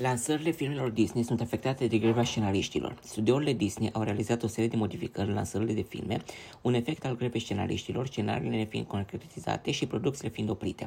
Lansările 0.00 0.50
filmelor 0.50 0.90
Disney 0.90 1.22
sunt 1.22 1.40
afectate 1.40 1.86
de 1.86 1.98
greva 1.98 2.24
scenariștilor. 2.24 2.98
Studiourile 3.02 3.52
Disney 3.52 3.90
au 3.92 4.02
realizat 4.02 4.42
o 4.42 4.46
serie 4.46 4.68
de 4.68 4.76
modificări 4.76 5.28
în 5.28 5.34
lansările 5.34 5.72
de 5.72 5.82
filme, 5.82 6.22
un 6.62 6.74
efect 6.74 7.04
al 7.04 7.16
grevei 7.16 7.40
scenariștilor, 7.40 8.06
scenariile 8.06 8.56
nefiind 8.56 8.86
concretizate 8.86 9.70
și 9.70 9.86
producțiile 9.86 10.28
fiind 10.30 10.50
oprite. 10.50 10.86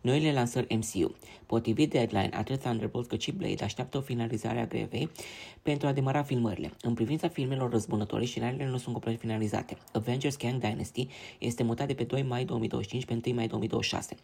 Noile 0.00 0.32
lansări 0.32 0.76
MCU. 0.76 1.14
Potrivit 1.46 1.90
Deadline, 1.90 2.30
atât 2.32 2.60
Thunderbolt 2.60 3.08
cât 3.08 3.20
și 3.20 3.32
Blade 3.32 3.64
așteaptă 3.64 3.96
o 3.98 4.00
finalizare 4.00 4.60
a 4.60 4.66
grevei 4.66 5.10
pentru 5.62 5.86
a 5.86 5.92
demara 5.92 6.22
filmările. 6.22 6.72
În 6.80 6.94
privința 6.94 7.28
filmelor 7.28 7.70
răzbunătorii, 7.70 8.26
scenariile 8.26 8.66
nu 8.66 8.76
sunt 8.76 8.92
complet 8.92 9.18
finalizate. 9.18 9.76
Avengers 9.92 10.36
Kang 10.36 10.60
Dynasty 10.60 11.06
este 11.38 11.62
mutat 11.62 11.86
de 11.86 11.94
pe 11.94 12.04
2 12.04 12.22
mai 12.22 12.44
2025 12.44 13.04
pe 13.04 13.12
1 13.12 13.34
mai 13.34 13.46
2026. 13.46 14.16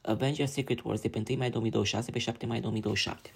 Avengers 0.00 0.52
Secret 0.52 0.80
Wars 0.82 1.00
de 1.00 1.08
pe 1.08 1.22
1 1.28 1.38
mai 1.38 1.50
2026 1.50 2.10
pe 2.10 2.18
7 2.18 2.46
mai 2.46 2.60
2027. 2.60 3.30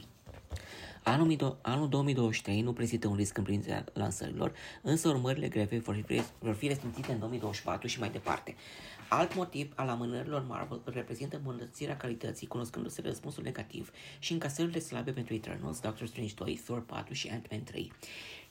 Anul, 1.07 1.59
anul 1.63 1.89
2023 1.89 2.61
nu 2.61 2.73
prezintă 2.73 3.09
un 3.09 3.17
risc 3.17 3.37
în 3.37 3.43
privința 3.43 3.85
lansărilor, 3.93 4.53
însă 4.83 5.09
urmările 5.09 5.49
grevei 5.49 5.79
vor 5.81 6.03
fi, 6.07 6.23
vor 6.39 6.55
fi 6.55 6.67
resimțite 6.67 7.13
în 7.13 7.19
2024 7.19 7.87
și 7.87 7.99
mai 7.99 8.11
departe. 8.11 8.55
Alt 9.09 9.35
motiv 9.35 9.73
al 9.75 9.89
amânărilor 9.89 10.45
Marvel 10.49 10.81
îl 10.85 10.93
reprezintă 10.93 11.37
îmbunătățirea 11.37 11.97
calității, 11.97 12.47
cunoscându-se 12.47 13.03
răspunsul 13.05 13.43
negativ 13.43 13.91
și 14.19 14.33
încasările 14.33 14.79
slabe 14.79 15.11
pentru 15.11 15.35
Eternals, 15.35 15.81
Doctor 15.81 16.07
Strange 16.07 16.35
2, 16.35 16.61
Thor 16.65 16.85
4 16.85 17.15
și 17.15 17.29
Ant-Man 17.29 17.63
3. 17.63 17.93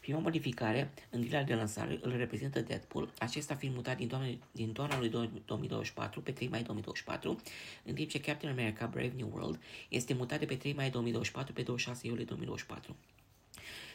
Prima 0.03 0.19
modificare 0.19 0.93
în 1.09 1.21
grila 1.21 1.43
de 1.43 1.53
lansare 1.53 1.99
îl 2.01 2.17
reprezintă 2.17 2.59
Deadpool, 2.59 3.13
acesta 3.19 3.55
fiind 3.55 3.75
mutat 3.75 3.97
din 3.97 4.07
toamna, 4.07 4.27
din 4.51 4.71
toamna 4.71 4.99
lui 4.99 5.09
2024 5.09 6.21
pe 6.21 6.31
3 6.31 6.47
mai 6.47 6.63
2024, 6.63 7.41
în 7.83 7.93
timp 7.93 8.09
ce 8.09 8.19
Captain 8.19 8.51
America 8.51 8.85
Brave 8.85 9.13
New 9.15 9.29
World 9.33 9.59
este 9.89 10.13
mutat 10.13 10.39
de 10.39 10.45
pe 10.45 10.55
3 10.55 10.73
mai 10.73 10.89
2024 10.89 11.53
pe 11.53 11.61
26 11.61 12.07
iulie 12.07 12.23
2024. 12.23 12.95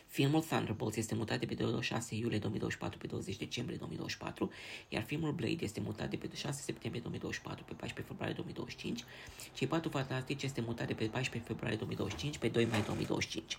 Filmul 0.07 0.43
Thunderbolts 0.43 0.97
este 0.97 1.15
mutat 1.15 1.39
de 1.39 1.47
pe 1.47 1.55
26 1.55 2.15
iulie 2.15 2.39
2024 2.39 2.99
pe 2.99 3.07
20 3.07 3.37
decembrie 3.37 3.77
2024, 3.77 4.51
iar 4.89 5.03
filmul 5.03 5.33
Blade 5.33 5.65
este 5.65 5.81
mutat 5.81 6.11
de 6.11 6.17
pe 6.17 6.29
6 6.35 6.63
septembrie 6.63 7.01
2024 7.01 7.65
pe 7.65 7.73
14 7.73 8.13
februarie 8.13 8.35
2025, 8.35 9.05
cei 9.55 9.67
patru 9.67 9.91
fantastici 9.91 10.43
este 10.43 10.61
mutat 10.61 10.87
de 10.87 10.95
pe 10.95 11.05
14 11.05 11.53
februarie 11.53 11.77
2025 11.77 12.39
pe 12.39 12.49
2 12.49 12.65
mai 12.65 12.83
2025. 12.83 13.59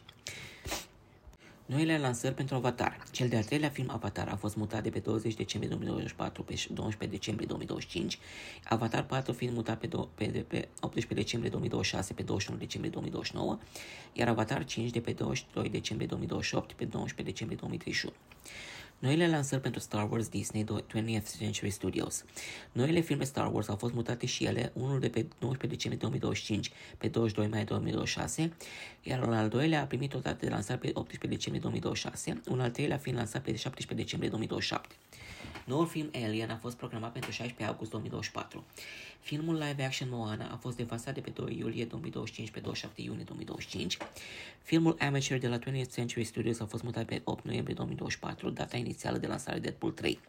Noile 1.69 1.97
lansări 1.97 2.33
pentru 2.33 2.55
Avatar. 2.55 3.03
Cel 3.11 3.27
de-al 3.27 3.43
treilea 3.43 3.69
film 3.69 3.89
Avatar 3.89 4.27
a 4.27 4.35
fost 4.35 4.55
mutat 4.55 4.83
de 4.83 4.89
pe 4.89 4.99
20 4.99 5.33
decembrie 5.33 5.69
2024 5.69 6.43
pe 6.43 6.53
12 6.73 7.17
decembrie 7.17 7.47
2025, 7.47 8.19
Avatar 8.63 9.03
4 9.03 9.33
fiind 9.33 9.53
mutat 9.53 9.79
pe, 9.79 9.87
do- 9.87 10.15
pe, 10.15 10.25
de 10.25 10.39
pe 10.39 10.67
18 10.79 11.13
decembrie 11.13 11.49
2026 11.49 12.13
pe 12.13 12.21
21 12.21 12.57
decembrie 12.57 12.91
2029, 12.91 13.59
iar 14.13 14.27
Avatar 14.27 14.65
5 14.65 14.91
de 14.91 14.99
pe 14.99 15.11
22 15.11 15.69
decembrie 15.69 16.07
2028 16.07 16.71
pe 16.71 16.83
19 16.83 17.23
decembrie 17.23 17.57
2031. 17.57 18.13
Noile 18.99 19.27
lansări 19.27 19.61
pentru 19.61 19.79
Star 19.79 20.11
Wars 20.11 20.27
Disney 20.27 20.63
20th 20.63 21.37
Century 21.37 21.69
Studios. 21.69 22.25
Noile 22.71 22.99
filme 22.99 23.23
Star 23.23 23.53
Wars 23.53 23.67
au 23.67 23.75
fost 23.75 23.93
mutate 23.93 24.25
și 24.25 24.43
ele, 24.45 24.71
unul 24.73 24.99
de 24.99 25.09
pe 25.09 25.25
19 25.39 25.67
decembrie 25.67 25.99
2025 25.99 26.71
pe 26.97 27.07
22 27.07 27.47
mai 27.47 27.63
2026, 27.63 28.53
iar 29.03 29.27
un 29.27 29.33
al 29.33 29.49
doilea 29.49 29.81
a 29.81 29.85
primit 29.85 30.13
o 30.13 30.19
dată 30.19 30.45
de 30.45 30.51
lansare 30.51 30.79
pe 30.79 30.91
18 30.93 31.27
decembrie 31.27 31.61
2026, 31.61 32.41
un 32.49 32.59
al 32.59 32.69
treilea 32.69 32.97
fiind 32.97 33.17
lansat 33.17 33.41
pe 33.41 33.55
17 33.55 33.93
decembrie 33.93 34.29
2027. 34.29 34.95
Noul 35.65 35.87
film 35.87 36.09
Alien 36.13 36.49
a 36.49 36.57
fost 36.57 36.77
programat 36.77 37.11
pentru 37.11 37.31
16 37.31 37.67
august 37.67 37.91
2024. 37.91 38.63
Filmul 39.19 39.53
live 39.53 39.83
action 39.83 40.09
Moana 40.11 40.49
a 40.51 40.55
fost 40.55 40.77
devansat 40.77 41.13
de 41.13 41.19
pe 41.19 41.29
2 41.29 41.57
iulie 41.59 41.85
2025 41.85 42.49
pe 42.49 42.59
27 42.59 43.01
iunie 43.01 43.23
2025. 43.23 43.97
Filmul 44.61 44.95
Amateur 44.99 45.39
de 45.39 45.47
la 45.47 45.59
20th 45.59 45.89
Century 45.89 46.23
Studios 46.23 46.59
a 46.59 46.65
fost 46.65 46.83
mutat 46.83 47.05
pe 47.05 47.21
8 47.23 47.45
noiembrie 47.45 47.75
2024, 47.75 48.49
data 48.49 48.77
inițială 48.89 49.17
de 49.17 49.27
lansare 49.27 49.59
Deadpool 49.59 49.91
3. 49.91 50.19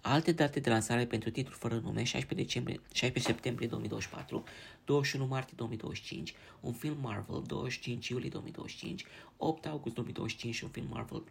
Alte 0.00 0.32
date 0.32 0.60
de 0.60 0.70
lansare 0.70 1.04
pentru 1.06 1.30
titlul 1.30 1.56
fără 1.58 1.74
nume 1.84 2.02
16, 2.02 2.34
decembrie, 2.34 2.80
16 2.92 3.32
septembrie 3.32 3.68
2024, 3.68 4.44
21 4.84 5.26
martie 5.26 5.54
2025, 5.56 6.34
un 6.60 6.72
film 6.72 6.96
Marvel 7.00 7.42
25 7.46 8.08
iulie 8.08 8.28
2025, 8.28 9.04
8 9.36 9.66
august 9.66 9.94
2025 9.94 10.54
și 10.54 10.64
un 10.64 10.70
film 10.70 10.86
Marvel 10.90 11.22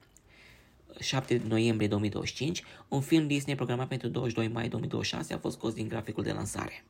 7 0.99 1.41
noiembrie 1.47 1.87
2025, 1.87 2.63
un 2.87 3.01
film 3.01 3.27
Disney 3.27 3.55
programat 3.55 3.87
pentru 3.87 4.07
22 4.07 4.47
mai 4.47 4.69
2026 4.69 5.33
a 5.33 5.37
fost 5.37 5.57
scos 5.57 5.73
din 5.73 5.87
graficul 5.87 6.23
de 6.23 6.31
lansare. 6.31 6.83